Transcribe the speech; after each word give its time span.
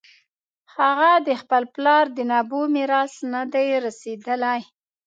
هغه 0.75 1.11
د 1.27 1.29
خپل 1.41 1.63
پلار 1.75 2.05
د 2.17 2.19
نبوغ 2.31 2.65
میراث 2.75 3.13
نه 3.33 3.41
دی 3.53 3.67
رسېدلی. 3.85 4.59